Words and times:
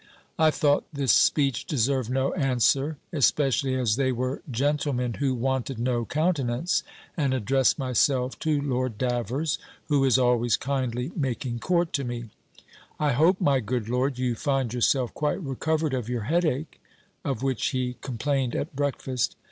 I 0.39 0.49
thought 0.49 0.85
this 0.91 1.11
speech 1.11 1.65
deserved 1.67 2.09
no 2.09 2.33
answer, 2.33 2.97
especially 3.13 3.75
as 3.75 3.97
they 3.97 4.11
were 4.11 4.41
gentlemen 4.49 5.13
who 5.19 5.35
wanted 5.35 5.77
no 5.77 6.05
countenance, 6.05 6.81
and 7.15 7.35
addressed 7.35 7.77
myself 7.77 8.39
to 8.39 8.59
Lord 8.61 8.97
Davers, 8.97 9.59
who 9.89 10.03
is 10.03 10.17
always 10.17 10.57
kindly 10.57 11.11
making 11.15 11.59
court 11.59 11.93
to 11.93 12.03
me: 12.03 12.31
"I 12.99 13.11
hope, 13.11 13.39
my 13.39 13.59
good 13.59 13.89
lord, 13.89 14.17
you 14.17 14.33
find 14.33 14.73
yourself 14.73 15.13
quite 15.13 15.39
recovered 15.39 15.93
of 15.93 16.09
your 16.09 16.23
head 16.23 16.45
ache?" 16.45 16.81
(of 17.23 17.43
which 17.43 17.67
he 17.67 17.97
complained 18.01 18.55
at 18.55 18.75
breakfast). 18.75 19.35